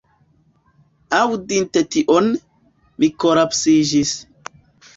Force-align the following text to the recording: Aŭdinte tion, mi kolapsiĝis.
Aŭdinte 1.17 1.85
tion, 1.97 2.31
mi 3.03 3.13
kolapsiĝis. 3.25 4.19